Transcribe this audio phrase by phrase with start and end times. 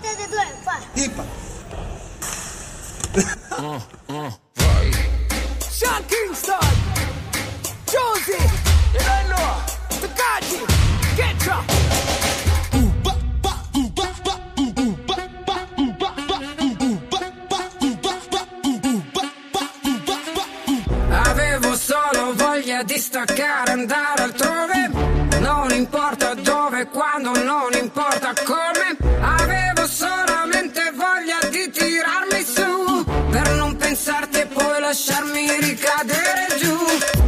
[0.00, 0.80] de due, vai.
[0.94, 1.24] Ipa.
[5.70, 6.58] Sean Kingston,
[7.86, 8.36] Josie,
[9.28, 9.62] know,
[10.00, 10.64] Takaji,
[11.16, 11.64] Ketra.
[21.10, 24.88] Avevo solo voglia di staccare, andare altrove.
[25.40, 29.09] Non importa dove, quando, non importa come.
[34.02, 37.19] Pensarti e poi lasciarmi ricadere giù.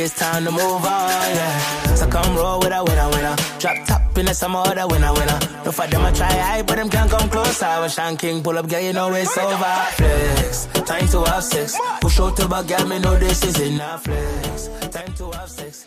[0.00, 1.94] It's time to move on, yeah.
[1.94, 3.36] So come roll with a winner, winner.
[3.58, 5.38] Drop top in the summer, other winner, winner.
[5.64, 7.62] No for them, I try high, but them can't come close.
[7.62, 9.76] I was Sean King, pull up, girl, you know it's over.
[9.96, 11.76] Flex, time to have sex.
[12.00, 14.04] Push out to back, girl, me know this is enough.
[14.04, 15.86] Flex, time to have sex.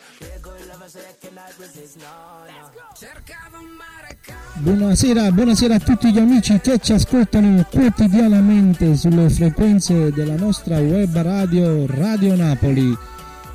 [4.55, 11.15] Buonasera, buonasera a tutti gli amici che ci ascoltano quotidianamente sulle frequenze della nostra web
[11.17, 13.12] radio Radio Napoli.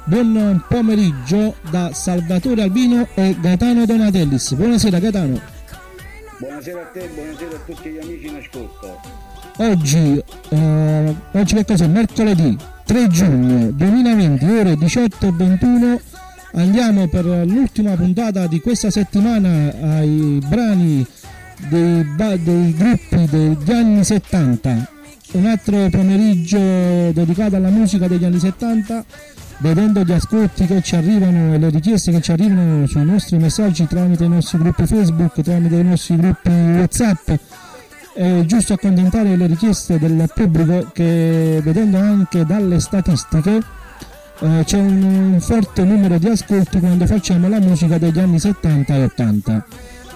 [0.08, 4.54] Buon pomeriggio da Salvatore Albino e Gaetano Donatellis.
[4.54, 5.38] Buonasera Gaetano.
[6.38, 9.00] Buonasera a te, buonasera a tutti gli amici in ascolto.
[9.58, 11.86] Oggi, eh, oggi che cos'è?
[11.88, 12.56] Mercoledì
[12.86, 16.00] 3 giugno 2020, ore 18.21.
[16.52, 21.06] Andiamo per l'ultima puntata di questa settimana ai brani
[21.68, 22.02] dei,
[22.42, 24.90] dei gruppi degli anni 70.
[25.32, 26.56] Un altro pomeriggio
[27.12, 29.04] dedicato alla musica degli anni 70,
[29.58, 33.86] vedendo gli ascolti che ci arrivano e le richieste che ci arrivano sui nostri messaggi
[33.86, 37.30] tramite i nostri gruppi Facebook, tramite i nostri gruppi WhatsApp
[38.18, 43.62] è giusto accontentare le richieste del pubblico che vedendo anche dalle statistiche
[44.40, 49.04] eh, c'è un, forte numero di ascolti quando facciamo la musica degli anni 70 e
[49.04, 49.66] 80.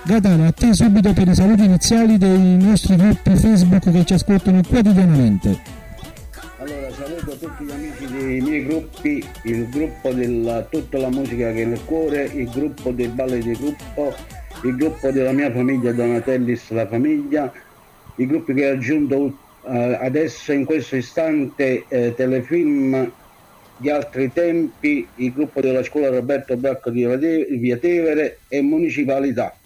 [0.02, 4.62] Gaetano, a te subito per i saluti iniziali dei nostri gruppi Facebook che ci ascoltano
[4.68, 5.81] quotidianamente.
[6.92, 11.64] Saluto tutti gli amici dei miei gruppi, il gruppo della tutta la musica che è
[11.64, 14.14] nel cuore, il gruppo dei balli di gruppo,
[14.64, 17.50] il gruppo della mia famiglia Donatellis la famiglia,
[18.16, 23.10] i gruppi che ho aggiunto eh, adesso in questo istante eh, telefilm
[23.78, 27.06] di altri tempi, il gruppo della scuola Roberto Bracco di
[27.58, 29.56] Via Tevere e municipalità.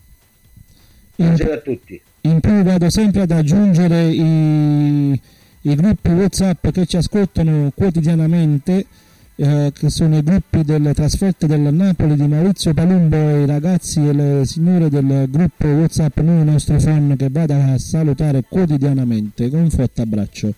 [1.16, 2.00] Buonasera a tutti.
[2.20, 5.20] In più vado sempre ad aggiungere i,
[5.66, 8.86] i gruppi WhatsApp che ci ascoltano quotidianamente,
[9.34, 14.06] eh, che sono i gruppi delle trasferte del Napoli di Maurizio Palumbo e i ragazzi
[14.06, 19.62] e le signore del gruppo WhatsApp, noi nostri fan che vado a salutare quotidianamente con
[19.62, 20.54] un forte abbraccio.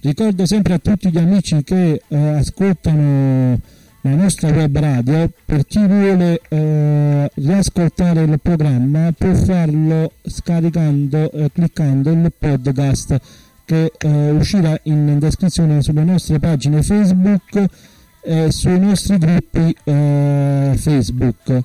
[0.00, 3.60] Ricordo sempre a tutti gli amici che eh, ascoltano
[4.00, 11.50] la nostra web radio, per chi vuole eh, riascoltare il programma può farlo scaricando e
[11.52, 13.20] cliccando il podcast
[13.70, 17.64] che eh, uscirà in descrizione sulle nostre pagine Facebook
[18.20, 21.60] e sui nostri gruppi eh, Facebook.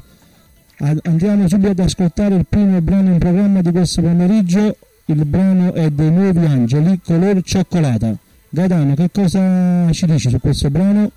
[1.01, 4.77] Andiamo subito ad ascoltare il primo brano in programma di questo pomeriggio.
[5.05, 8.15] Il brano è dei Nuovi Angeli, color cioccolata.
[8.49, 11.11] Gaetano, che cosa ci dici su questo brano?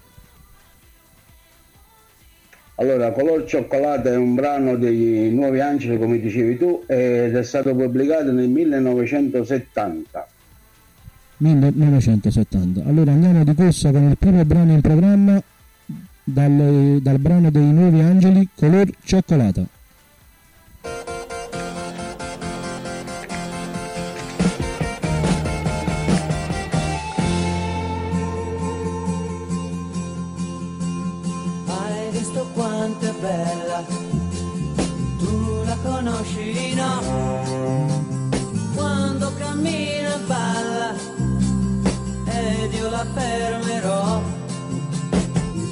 [2.77, 7.75] Allora, Color Cioccolata è un brano dei Nuovi Angeli, come dicevi tu, ed è stato
[7.75, 10.29] pubblicato nel 1970.
[11.39, 12.85] 1970.
[12.85, 15.43] Allora andiamo di corsa con il primo brano in programma
[16.25, 19.67] dal, dal brano dei Nuovi Angeli, color cioccolata.
[42.99, 44.23] La fermerò.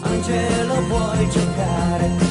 [0.02, 2.25] Angelo puoi giocare,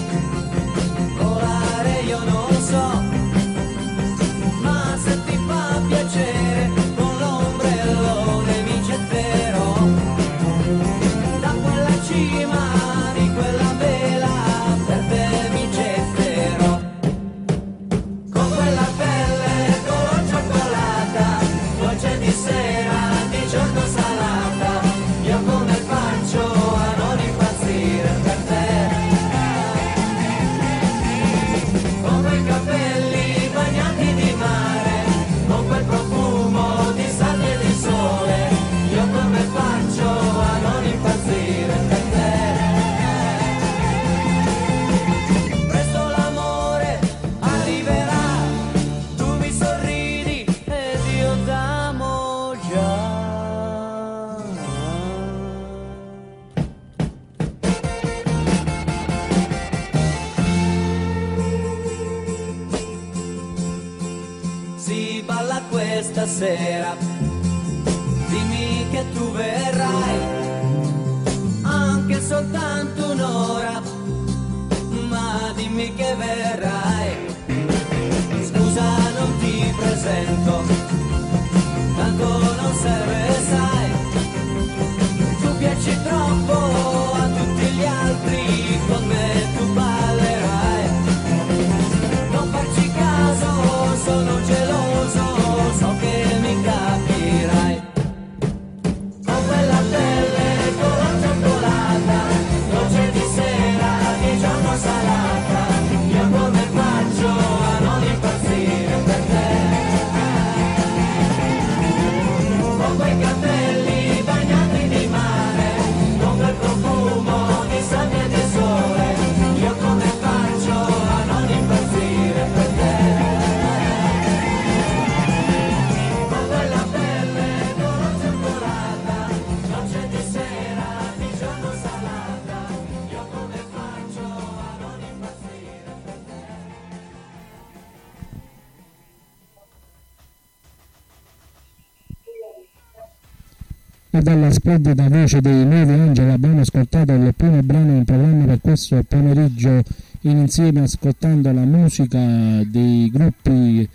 [144.15, 148.61] E dalla splendida voce dei Nuovi Angeli abbiamo ascoltato il primo brano in programma per
[148.61, 149.83] questo pomeriggio
[150.21, 152.17] in insieme ascoltando la musica
[152.65, 153.85] dei gruppi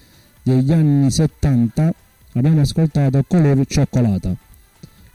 [0.42, 1.94] degli anni 70
[2.34, 4.36] abbiamo ascoltato Color Cioccolata.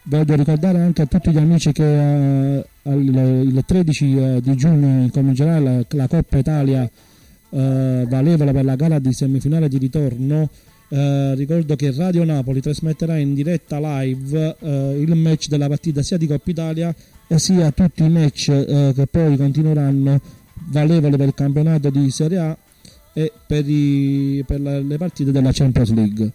[0.02, 5.60] Voglio ricordare anche a tutti gli amici che eh, il 13 eh, di giugno incomincerà
[5.60, 6.81] la, la Coppa Italia
[7.51, 10.50] eh, valevole per la gara di semifinale di ritorno.
[10.88, 16.18] Eh, ricordo che Radio Napoli trasmetterà in diretta live eh, il match della partita sia
[16.18, 16.94] di Coppa Italia
[17.28, 20.22] e sia tutti i match eh, che poi continueranno
[20.70, 22.58] valevole per il campionato di Serie A
[23.14, 26.32] e per, i- per la- le partite della Champions League.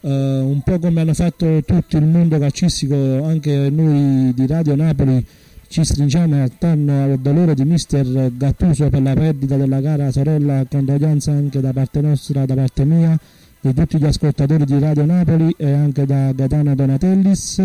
[0.00, 0.08] Eh,
[0.40, 2.94] un po' come hanno fatto tutto il mondo calcistico,
[3.24, 5.24] anche noi di Radio Napoli
[5.68, 11.32] ci stringiamo attorno al dolore di mister Gattuso per la perdita della gara sorella, condoglianza
[11.32, 13.18] anche da parte nostra, da parte mia,
[13.64, 17.62] di tutti gli ascoltatori di Radio Napoli e anche da Gaetano Donatellis.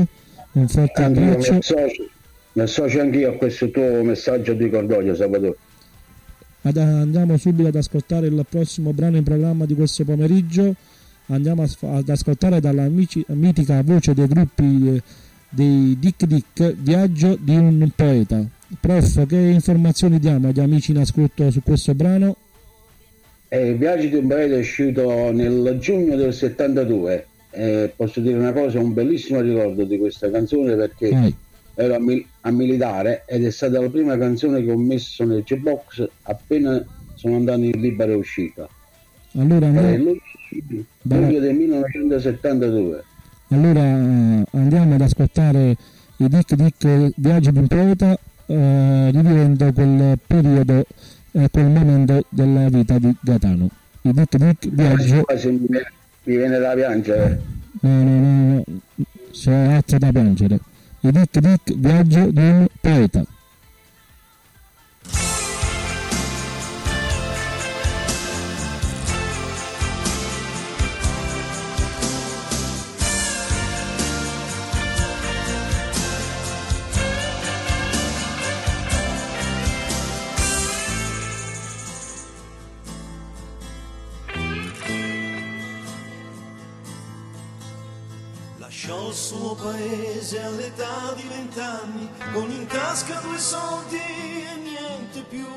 [0.54, 1.60] Un forte abbraccio.
[2.54, 5.58] mi associo anch'io a questo tuo messaggio di cordoglio, Salvatore.
[6.62, 10.74] Ad- andiamo subito ad ascoltare il prossimo brano in programma di questo pomeriggio.
[11.28, 15.02] Andiamo a ad ascoltare dalla amici- mitica voce dei gruppi eh,
[15.50, 18.42] dei Dick Dick Viaggio di un poeta.
[18.80, 22.38] Prof, che informazioni diamo agli amici in ascolto su questo brano?
[23.52, 27.26] E il viaggio di un paese è uscito nel giugno del 72.
[27.52, 31.36] E posso dire una cosa, un bellissimo ricordo di questa canzone perché Vai.
[31.74, 35.42] ero a, mil- a militare ed è stata la prima canzone che ho messo nel
[35.42, 38.70] G-Box appena sono andato in libera uscita.
[39.36, 43.04] Allora, È no- luglio, luglio del 1972.
[43.50, 45.76] allora, eh, andiamo ad ascoltare
[46.18, 50.86] i Dick Dick Viaggio di un poeta, eh, rivivendo quel periodo
[51.32, 53.70] e quel momento della vita di Gaetano.
[54.02, 55.92] I Dick Dick Viaggio Quasi mi viene,
[56.24, 57.42] mi viene da piangere.
[57.82, 60.60] No, no, no, no, sono altro da piangere.
[61.02, 63.24] I Dick Dick viaggio di un poeta.
[90.30, 95.48] Paese all'età di vent'anni, con in tasca due soldi e niente più.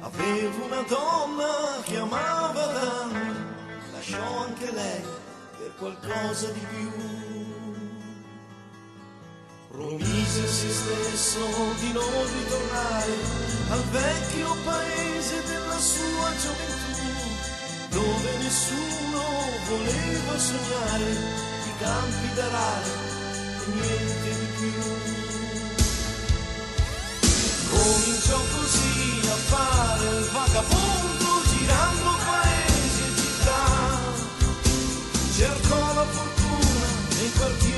[0.00, 3.08] Aveva una donna che amava da
[3.92, 5.02] lasciò anche lei
[5.58, 6.90] per qualcosa di più.
[9.70, 11.40] Promise a se stesso
[11.80, 13.12] di non ritornare
[13.70, 17.02] al vecchio paese della sua gioventù,
[17.90, 19.22] dove nessuno
[19.68, 23.13] voleva sognare i campi d'arare
[35.36, 37.73] Cercò la fortuna nei quartieri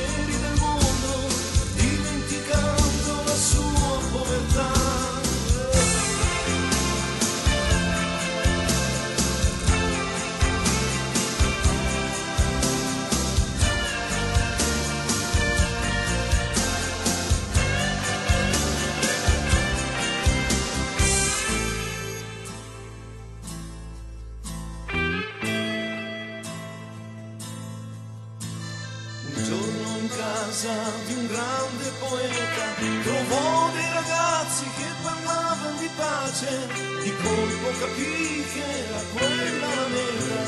[36.36, 36.68] pace,
[37.02, 40.42] di colpo capì che era quella la meta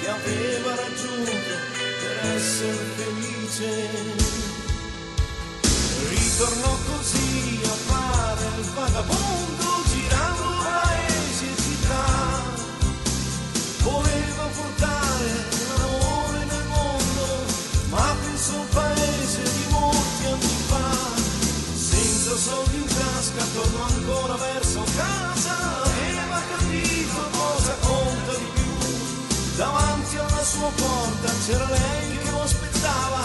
[0.00, 1.32] che aveva raggiunto
[2.00, 3.70] per essere felice.
[6.08, 12.42] Ritornò così a fare il vagabondo girando paesi e città.
[13.82, 15.30] Voleva portare
[15.76, 17.44] l'amore nel mondo,
[17.90, 21.22] ma pensò un paese di molti anni fa.
[21.76, 24.63] Senza soldi in tasca tornò ancora verso
[30.54, 33.22] Sua porta c'era lei che lo aspettava,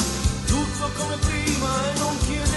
[0.48, 2.49] tutto come prima e non chiedeva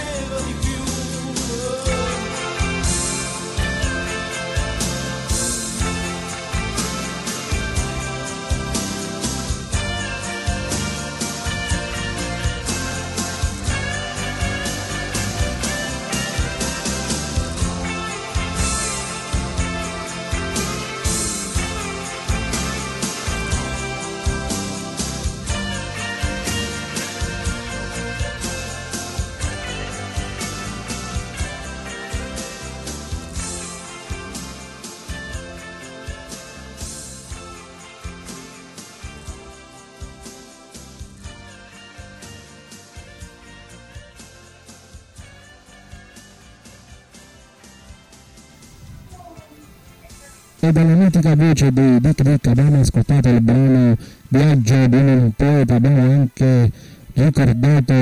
[50.65, 53.97] e dalla mitica voce di Dick Dick abbiamo ascoltato il brano
[54.29, 56.71] Viaggio di un poeta, abbiamo anche
[57.15, 57.93] ricordato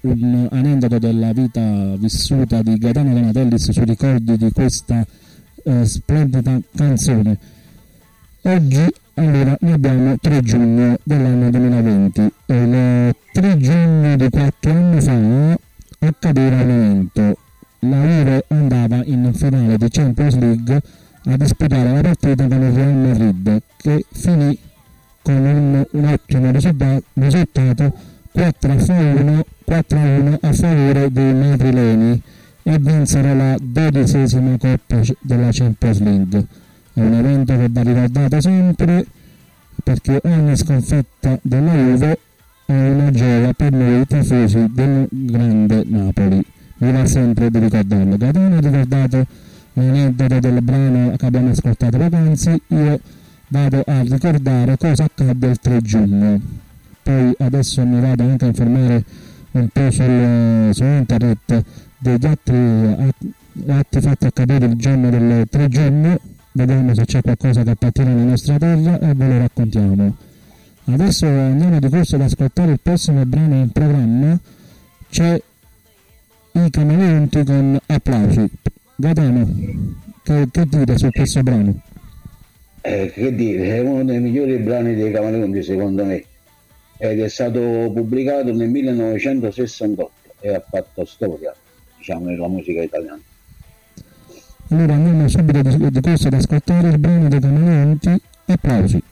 [0.00, 5.04] un aneddoto della vita vissuta di Gaetano Donatellis sui ricordi di questa
[5.64, 7.36] eh, splendida canzone.
[8.44, 15.00] Oggi allora ne abbiamo 3 giugno dell'anno 2020 e il 3 giugno di 4 anni
[15.02, 15.58] fa
[16.06, 17.38] accadeva un evento.
[17.80, 20.82] La Juve andava in finale di Champions League
[21.32, 24.58] a disputare la partita con il Real Madrid che finì
[25.22, 27.92] con un, un ottimo risultato, risultato
[28.32, 32.22] 4 a 1, 4 a 1 a favore dei madrileni
[32.62, 36.46] e vinsero la dodicesima Coppa della Champions League.
[36.94, 39.06] È un evento che va ricordato sempre
[39.84, 42.18] perché ogni sconfitta della Juve
[42.64, 46.42] è una gioia per noi tifosi del grande Napoli.
[46.78, 48.16] Mi va sempre di ricordarlo.
[48.18, 49.26] Ha ricordato
[49.84, 53.00] l'aneddoto del brano che abbiamo ascoltato poc'anzi, io
[53.48, 56.40] vado a ricordare cosa accadde il 3 giugno.
[57.02, 59.04] Poi adesso mi vado anche a informare
[59.52, 61.64] un po' sul, su internet
[61.98, 63.12] degli altri
[63.66, 66.20] atti fatti accadere il giorno del 3 giugno,
[66.52, 70.16] vediamo se c'è qualcosa che appartiene alla nostra terra e ve lo raccontiamo.
[70.84, 74.38] Adesso andiamo di corso ad ascoltare il prossimo brano in programma,
[75.10, 75.42] c'è
[76.52, 78.50] i camaleonti con applausi.
[79.00, 79.48] Gaetano,
[80.24, 81.72] che, che dire su questo brano?
[82.80, 86.24] Eh, che dire, è uno dei migliori brani dei Camaleonti secondo me
[86.96, 87.60] ed è stato
[87.94, 91.54] pubblicato nel 1968 e ha fatto storia,
[91.96, 93.20] diciamo, nella musica italiana.
[94.70, 99.02] Allora andiamo subito di, di corso ad ascoltare il brano dei Camaleonti, applausi.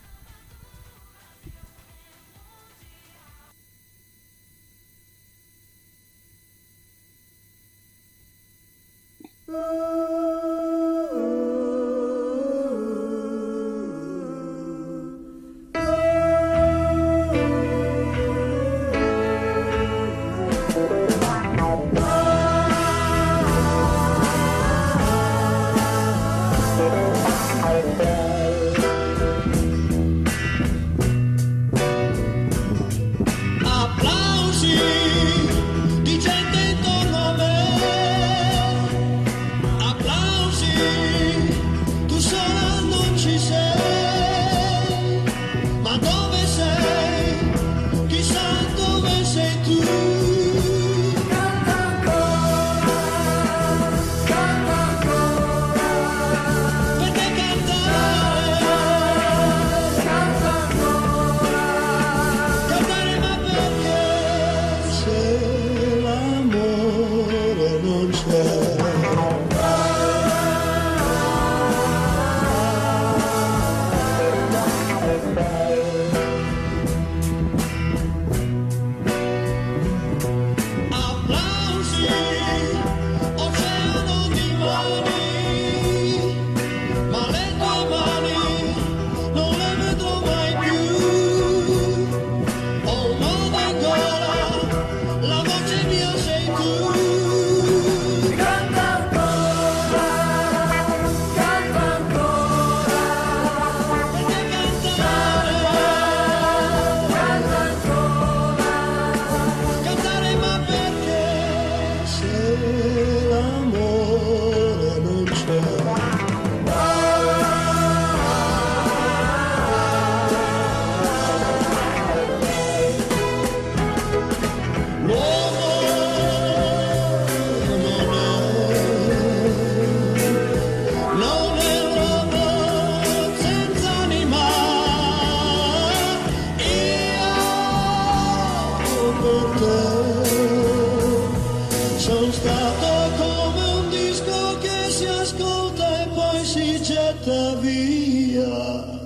[145.66, 149.05] Ascolta e poi si getta via.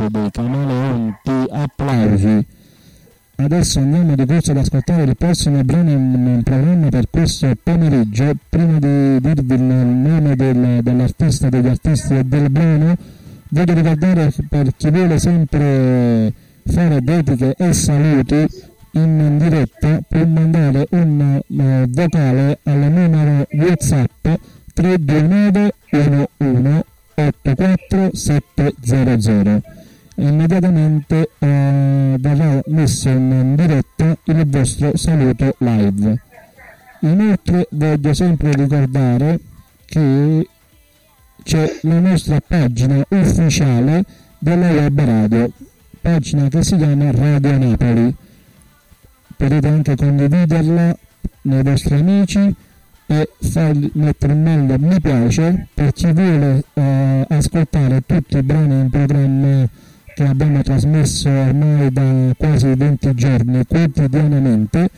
[0.00, 2.46] Voce dei Camaleonti applausi.
[3.36, 8.32] Adesso andiamo di corso ad ascoltare il prossimo brano in programma per questo pomeriggio.
[8.48, 12.96] Prima di dirvi il nome del- dell'artista, degli artisti e del brano,
[13.48, 16.32] voglio ricordare per chi vuole sempre
[16.64, 18.46] fare dediche e saluti
[18.92, 21.40] in diretta può mandare un eh,
[21.88, 24.26] vocale al numero WhatsApp
[24.74, 26.84] 329 11
[27.14, 29.79] 84700
[30.16, 36.22] immediatamente eh, verrà messo in diretta il vostro saluto live.
[37.00, 39.40] Inoltre voglio sempre ricordare
[39.86, 40.48] che
[41.42, 44.04] c'è la nostra pagina ufficiale
[44.38, 45.50] della web radio
[46.00, 48.14] pagina che si chiama Radio Napoli.
[49.36, 50.96] Potete anche condividerla
[51.42, 52.54] nei vostri amici
[53.06, 58.80] e far mettere in mail mi piace per chi vuole eh, ascoltare tutti i brani
[58.80, 59.68] in programma
[60.20, 64.90] che abbiamo trasmesso ormai da quasi 20 giorni quotidianamente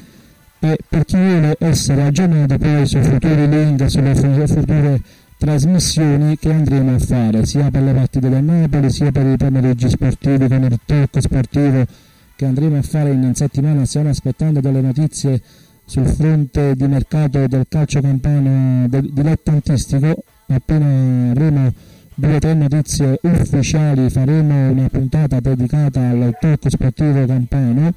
[0.58, 5.00] e per chi vuole essere aggiornato poi su futuri link, sulle fu- future
[5.38, 9.88] trasmissioni che andremo a fare sia per le partite del Napoli sia per i pomeriggi
[9.90, 11.86] sportivi con il talk sportivo
[12.34, 13.84] che andremo a fare in settimana.
[13.84, 15.40] Stiamo aspettando delle notizie
[15.84, 20.24] sul fronte di mercato del calcio campano dilettantistico.
[20.48, 21.72] Appena avremo
[22.14, 24.10] due o tre notizie ufficiali.
[24.10, 27.92] Faremo una puntata dedicata al talk sportivo campano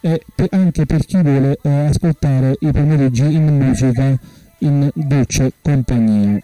[0.00, 4.18] e anche per chi vuole eh, ascoltare i pomeriggi in musica
[4.58, 6.38] in dolce compagnia.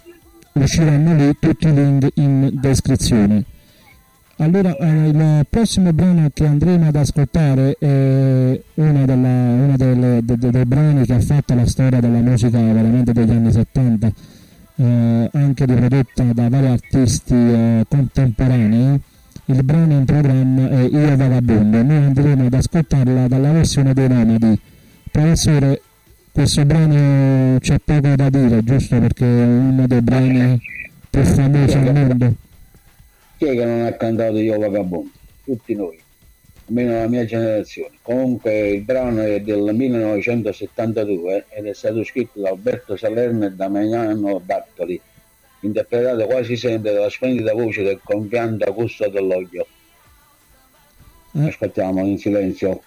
[0.53, 3.45] Usciranno lì tutti i link in descrizione.
[4.39, 10.37] Allora, eh, il prossimo brano che andremo ad ascoltare è uno, della- uno delle- de-
[10.37, 14.13] de- dei brani che ha fatto la storia della musica veramente degli anni 70,
[14.77, 19.01] eh, anche riprodotta da vari artisti eh, contemporanei.
[19.47, 24.61] Il brano in programma è Io Vagabondo, noi andremo ad ascoltarla dalla versione dei Nomadi.
[25.11, 25.81] Professore,
[26.33, 30.61] questo brano c'è poco da dire, giusto perché è uno dei brani
[31.09, 32.35] più famosi al mondo.
[33.39, 35.11] Chi è che non ha cantato Io Vagabondo?
[35.45, 35.97] Tutti noi,
[36.69, 37.99] almeno la mia generazione.
[38.03, 43.69] Comunque il brano è del 1972 ed è stato scritto da Alberto Salerno e da
[43.69, 45.01] Magnano Bartoli,
[45.61, 49.67] interpretato quasi sempre dalla splendida voce del compianto Augusto Dell'Oglio.
[51.33, 51.49] Eh.
[51.49, 52.83] Ascoltiamo in silenzio.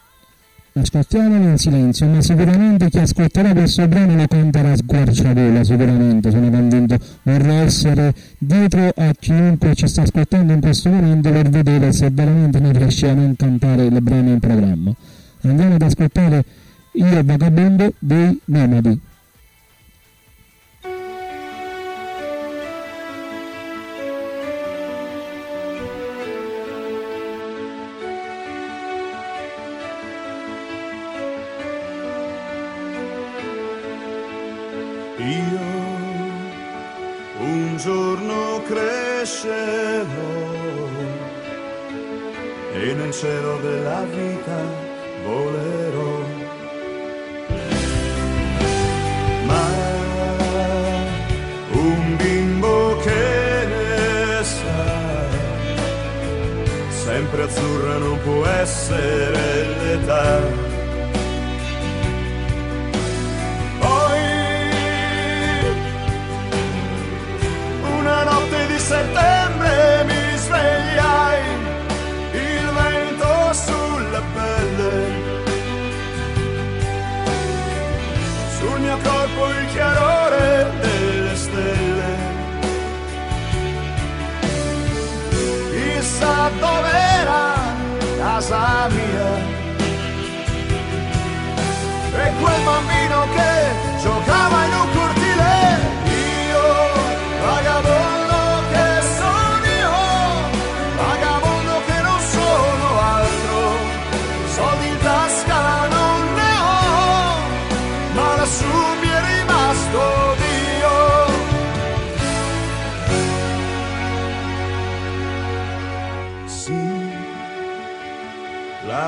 [0.71, 6.49] Ascoltiamolo in silenzio, ma sicuramente chi ascolterà questo brano lo canterà a squarciagola, sicuramente, sono
[6.49, 6.97] convinto.
[7.23, 12.60] Vorrei essere dietro a chiunque ci sta ascoltando in questo momento per vedere se veramente
[12.60, 14.93] noi riusciamo a cantare il brano in programma.
[15.41, 16.45] Andiamo ad ascoltare
[16.93, 18.99] Io Vagabondo dei Nomadi.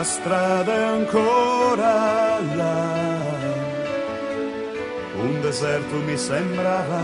[0.01, 3.19] La strada è ancora là.
[5.13, 7.01] Un deserto mi sembrava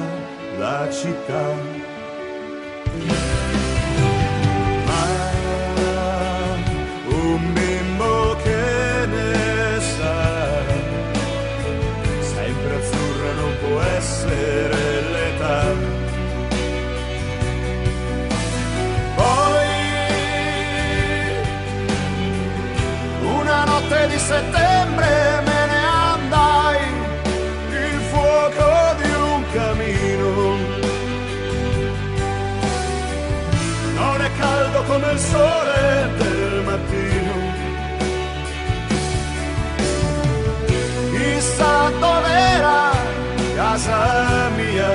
[0.58, 1.77] la città.
[24.28, 26.80] Settembre me ne andai,
[27.86, 28.70] il fuoco
[29.02, 30.30] di un camino.
[34.00, 37.36] Non è caldo come il sole del mattino.
[41.14, 42.80] Chissà dov'era
[43.56, 44.94] casa mia.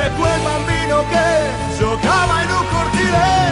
[0.00, 1.28] E quel bambino che
[1.78, 3.45] giocava in un cortile,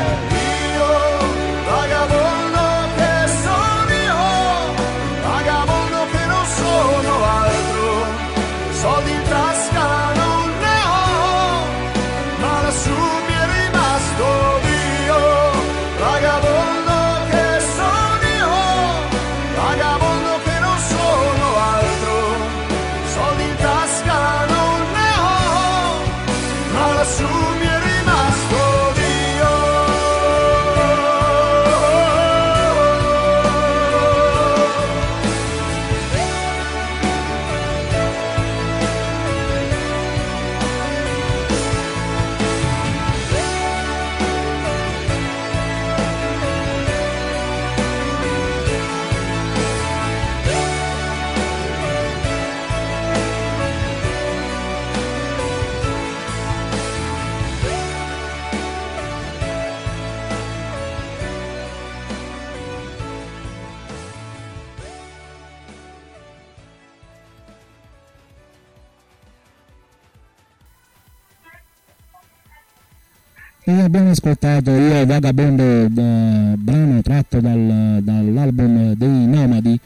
[75.05, 79.79] Io Vagabondo, da- brano tratto dal- dall'album dei Nomadi.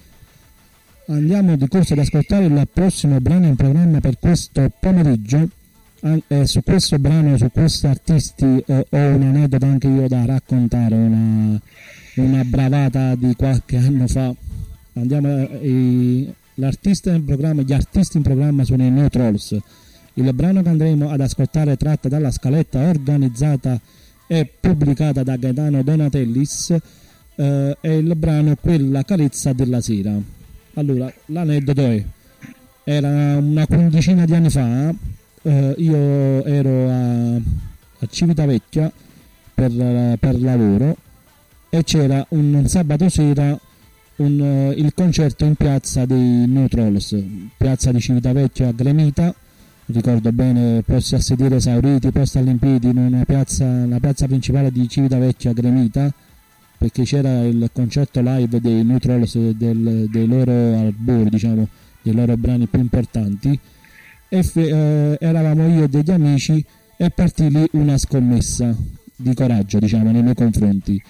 [1.09, 5.49] Andiamo di corsa ad ascoltare il prossimo brano in programma per questo pomeriggio.
[6.29, 10.95] Eh, su questo brano, su questi artisti, eh, ho un aneddoto anche io da raccontare,
[10.95, 11.61] una,
[12.15, 14.33] una bravata di qualche anno fa.
[14.93, 19.59] Andiamo, eh, l'artista in programma, gli artisti in programma sono i No Trolls.
[20.15, 23.81] Il brano che andremo ad ascoltare è tratto dalla scaletta organizzata
[24.31, 26.77] e pubblicata da Gaetano Donatellis
[27.35, 30.15] eh, è il brano Quella carezza della sera.
[30.75, 32.05] Allora, l'aneddoto è,
[32.85, 34.95] era una quindicina di anni fa,
[35.43, 38.93] eh, io ero a, a Civitavecchia
[39.55, 40.97] per, per lavoro
[41.71, 43.59] e c'era un, sabato sera
[44.17, 47.17] un, eh, il concerto in piazza dei New Trolls,
[47.57, 49.35] piazza di Civitavecchia gremita
[49.89, 54.89] ricordo bene, posti a sedere esauriti, posti all'impiedi in una piazza, la piazza principale di
[54.89, 56.13] Civitavecchia Gremita,
[56.77, 61.69] perché c'era il concerto live dei New Trolls del- dei loro albori, diciamo,
[62.03, 63.59] dei loro brani più importanti.
[64.29, 66.65] E fe- eh, eravamo io e degli amici
[66.97, 68.75] e partì lì una scommessa
[69.17, 71.03] di coraggio, diciamo, nei miei confronti.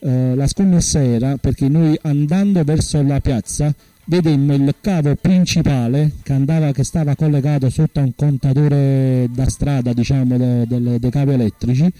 [0.00, 3.72] Eh, la scommessa era perché noi andando verso la piazza
[4.06, 9.92] vedemmo il cavo principale che, andava, che stava collegato sotto a un contatore da strada,
[9.92, 11.92] diciamo, de- del- dei cavi elettrici.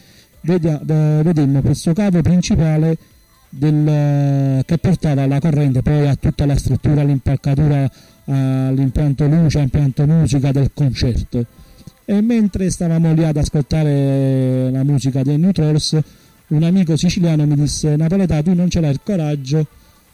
[0.43, 2.97] Vedemmo questo cavo principale
[3.49, 7.90] del- che portava la corrente poi a tutta la struttura, l'impalcatura,
[8.27, 11.47] all'impianto luce, all'impianto musica del concerto.
[12.05, 15.99] E mentre stavamo lì ad ascoltare la musica dei New Trolls,
[16.49, 19.67] un amico siciliano mi disse Napoletà tu non ce l'hai il coraggio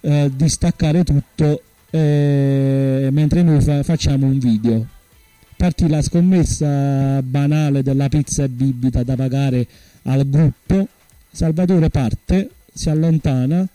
[0.02, 4.86] eh, di staccare tutto eh, mentre noi fa- facciamo un video.
[5.56, 9.66] Partì la scommessa banale della pizza e bibita da pagare
[10.04, 10.88] al gruppo.
[11.30, 13.66] Salvatore parte si allontana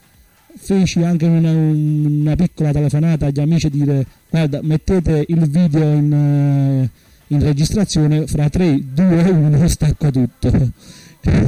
[0.58, 6.90] feci anche una, una piccola telefonata agli amici dire guarda mettete il video in, eh,
[7.28, 10.72] in registrazione fra 3, 2 e 1 stacco tutto.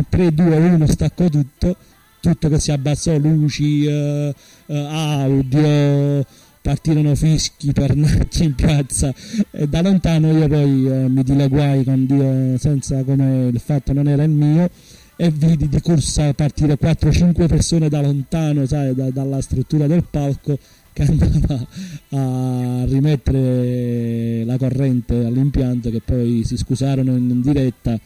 [0.10, 1.78] 3, 2, 1 stacco tutto
[2.20, 4.34] tutto che si abbassò luci eh,
[4.66, 6.26] eh, audio
[6.68, 9.14] partirono fischi pernacchi in piazza
[9.52, 14.10] e da lontano io poi eh, mi dileguai con Dio senza come il fatto non
[14.10, 14.70] era il mio
[15.16, 20.60] e vidi di corsa partire 4-5 persone da lontano sai, da- dalla struttura del palco
[20.92, 21.66] che andava
[22.10, 27.98] a rimettere la corrente all'impianto che poi si scusarono in diretta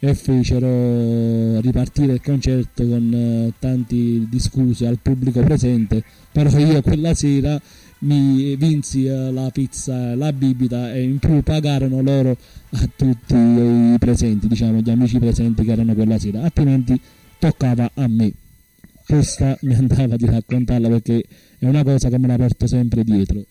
[0.00, 6.04] e fecero ripartire il concerto con eh, tanti di scuse al pubblico presente.
[6.30, 7.60] Però io quella sera
[8.00, 12.36] mi vinsi eh, la pizza la bibita e in più pagarono loro
[12.70, 16.42] a tutti i presenti diciamo gli amici presenti che erano quella sera.
[16.42, 17.00] Altrimenti
[17.38, 18.32] toccava a me.
[19.06, 21.24] Questa mi andava di raccontarla perché
[21.58, 23.42] è una cosa che me la porto sempre dietro.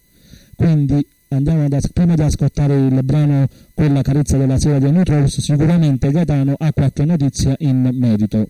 [0.55, 5.39] Quindi andiamo ad as- prima di ascoltare il brano Quella carezza della sera di Neutros
[5.39, 8.47] sicuramente Gaetano ha qualche notizia in merito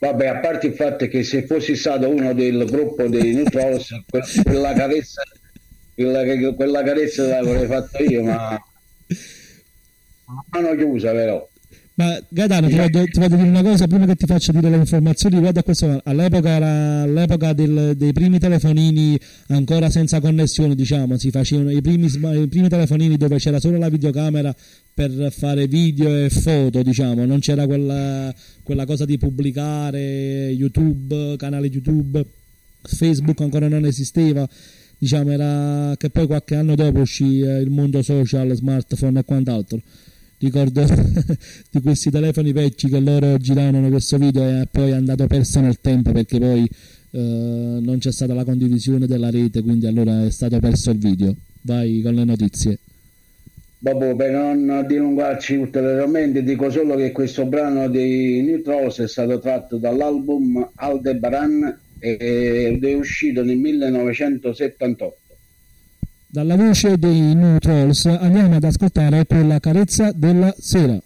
[0.00, 4.22] Vabbè, a parte il fatto che se fossi stato uno del gruppo dei Neutrals, que-
[4.42, 5.22] quella carezza,
[5.94, 8.58] quella, quella carezza l'avrei fatta io, ma
[10.50, 11.49] mano chiusa però.
[12.00, 14.76] Ma Gaetano, ti voglio, ti voglio dire una cosa prima che ti faccia dire le
[14.76, 16.00] informazioni riguardo a questo.
[16.04, 22.06] All'epoca era all'epoca del- dei primi telefonini ancora senza connessione, diciamo, si facevano i primi,
[22.06, 24.56] i primi telefonini dove c'era solo la videocamera
[24.94, 31.66] per fare video e foto, diciamo, non c'era quella, quella cosa di pubblicare YouTube, canale
[31.66, 32.24] YouTube,
[32.80, 34.48] Facebook ancora non esisteva.
[34.96, 39.82] Diciamo, era che poi qualche anno dopo uscì eh, il mondo social, smartphone e quant'altro
[40.40, 40.84] ricordo
[41.70, 45.80] di questi telefoni vecchi che loro giravano questo video e poi è andato perso nel
[45.80, 46.68] tempo perché poi
[47.12, 47.18] eh,
[47.80, 52.00] non c'è stata la condivisione della rete quindi allora è stato perso il video vai
[52.02, 52.78] con le notizie
[53.82, 59.78] Vabbè, per non dilungarci ulteriormente, dico solo che questo brano dei Neutrals è stato tratto
[59.78, 65.19] dall'album Aldebaran ed è uscito nel 1978.
[66.30, 70.96] Dalla voce dei New Trolls andiamo ad ascoltare quella carezza della sera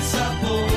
[0.00, 0.75] sapore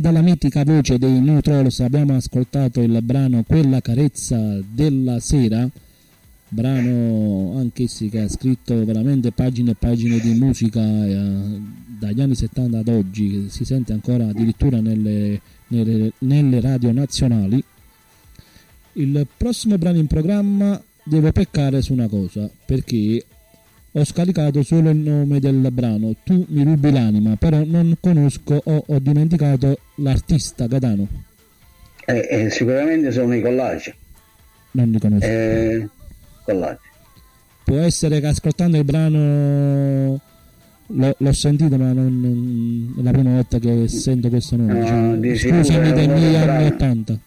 [0.00, 5.68] dalla mitica voce dei New Trolls abbiamo ascoltato il brano Quella carezza della sera,
[6.48, 11.60] brano anch'essi che ha scritto veramente pagine e pagine di musica eh,
[11.98, 17.62] dagli anni 70 ad oggi, che si sente ancora addirittura nelle, nelle, nelle radio nazionali.
[18.94, 23.24] Il prossimo brano in programma devo peccare su una cosa, perché
[23.96, 28.84] ho scaricato solo il nome del brano, Tu mi rubi l'anima, però non conosco o
[28.86, 31.06] ho dimenticato l'artista Gadano.
[32.06, 33.94] Eh, eh, sicuramente sono i collage.
[34.72, 35.24] Non li conosco.
[35.24, 35.88] Eh,
[36.42, 36.80] collage.
[37.62, 40.20] Può essere che ascoltando il brano
[40.86, 44.72] l'ho, l'ho sentito, ma non, è la prima volta che sento questo nome.
[44.80, 46.14] No, sicuro Scusami brano.
[46.14, 47.18] anni 80.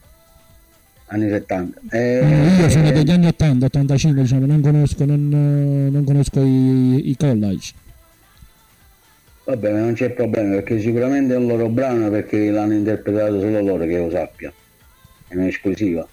[1.07, 1.81] Anni 70.
[1.91, 6.41] Eh, Eh, Io sono degli anni 80, 85, diciamo, non conosco, non, eh, non conosco
[6.41, 7.73] i, i college.
[9.45, 13.61] Vabbè, ma non c'è problema perché sicuramente è un loro brano perché l'hanno interpretato solo
[13.61, 14.51] loro che lo sappia.
[15.29, 16.05] È un'esclusiva.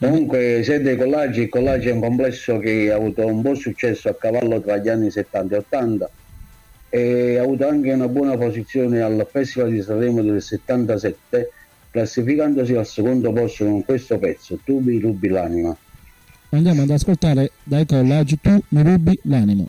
[0.00, 4.08] Comunque, se dei collage, il collage è un complesso che ha avuto un buon successo
[4.08, 6.10] a cavallo tra gli anni 70 e 80
[6.90, 11.50] e ha avuto anche una buona posizione al Festival di Sanremo del 77
[11.90, 15.76] classificandosi al secondo posto con questo pezzo, Tu mi rubi l'anima.
[16.50, 19.64] Andiamo ad ascoltare dai college Tu mi rubi l'anima.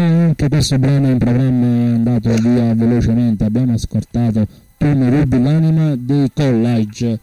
[0.00, 4.46] Anche questo brano in programma è andato via velocemente, abbiamo ascoltato
[4.76, 7.20] Tu mi rubi l'anima dei Collage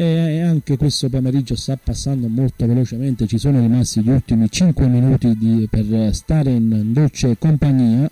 [0.00, 5.36] e anche questo pomeriggio sta passando molto velocemente, ci sono rimasti gli ultimi 5 minuti
[5.36, 8.08] di, per stare in dolce compagnia.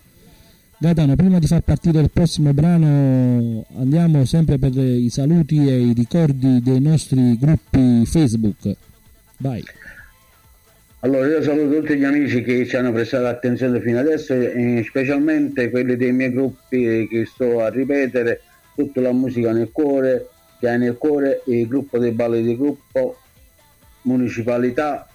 [0.79, 5.93] Gaetano, prima di far partire il prossimo brano andiamo sempre per i saluti e i
[5.93, 8.77] ricordi dei nostri gruppi Facebook.
[9.39, 9.63] Vai.
[11.07, 14.35] Allora io saluto tutti gli amici che ci hanno prestato attenzione fino adesso
[14.83, 18.41] specialmente quelli dei miei gruppi che sto a ripetere,
[18.75, 20.27] tutta la musica nel cuore,
[20.59, 23.19] che hai nel cuore, il gruppo dei balli di gruppo,
[24.03, 25.09] municipalità,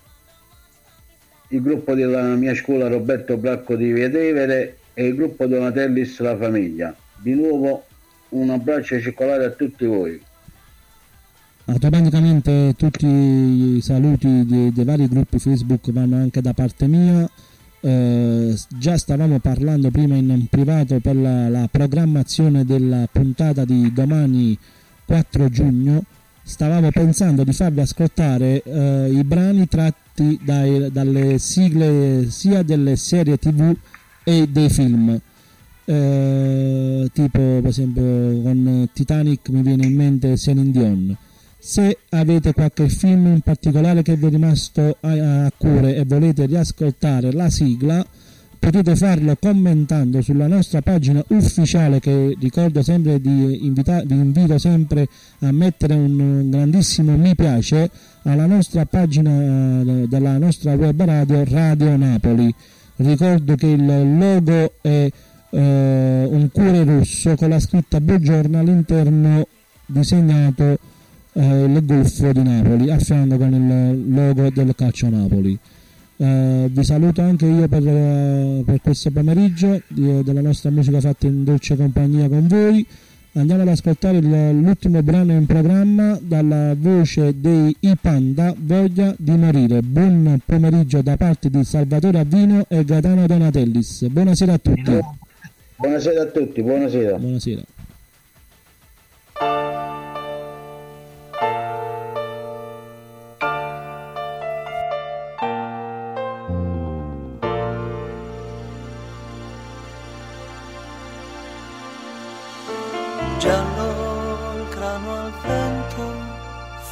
[1.49, 6.95] il gruppo della mia scuola Roberto Bracco di Vietevere e il gruppo Donatellis La Famiglia.
[7.17, 7.83] Di nuovo
[8.29, 10.21] un abbraccio circolare a tutti voi.
[11.71, 17.29] Automaticamente tutti i saluti dei, dei vari gruppi Facebook vanno anche da parte mia.
[17.79, 24.57] Eh, già stavamo parlando prima in privato per la, la programmazione della puntata di domani
[25.05, 26.03] 4 giugno.
[26.43, 33.37] Stavamo pensando di farvi ascoltare eh, i brani tratti dai, dalle sigle sia delle serie
[33.37, 33.73] tv
[34.25, 35.17] e dei film.
[35.85, 38.03] Eh, tipo per esempio
[38.41, 41.17] con Titanic mi viene in mente Celine Dion
[41.63, 46.47] se avete qualche film in particolare che vi è rimasto a, a cuore e volete
[46.47, 48.03] riascoltare la sigla
[48.57, 55.07] potete farlo commentando sulla nostra pagina ufficiale che ricordo sempre di invitare vi invito sempre
[55.41, 57.91] a mettere un grandissimo mi piace
[58.23, 62.53] alla nostra pagina eh, della nostra web radio Radio Napoli.
[62.97, 65.09] Ricordo che il logo è
[65.51, 69.47] eh, un cuore rosso con la scritta buongiorno all'interno
[69.85, 70.77] disegnato
[71.33, 75.57] eh, il golfo di Napoli a fianco con il logo del calcio Napoli
[76.17, 81.25] eh, vi saluto anche io per, eh, per questo pomeriggio di, della nostra musica fatta
[81.25, 82.85] in dolce compagnia con voi.
[83.33, 89.31] Andiamo ad ascoltare il- l'ultimo brano in programma dalla voce dei I Panda, Voglia di
[89.31, 89.81] morire.
[89.81, 94.05] Buon pomeriggio da parte di Salvatore Avvino e Gaetano Donatellis.
[94.09, 94.99] Buonasera a tutti.
[95.77, 97.17] Buonasera a tutti, buonasera.
[97.17, 97.61] Buonasera.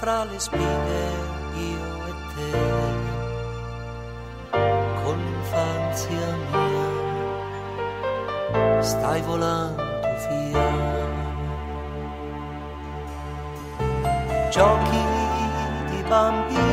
[0.10, 1.01] Fra le spine
[1.53, 2.51] io e te,
[5.03, 6.89] con l'infanzia mia,
[8.82, 9.84] stai volando
[10.26, 10.70] via.
[14.49, 15.03] Giochi
[15.91, 16.69] di bambini,